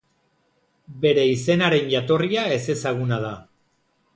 [1.03, 3.35] Bere izenaren jatorria ezezaguna da.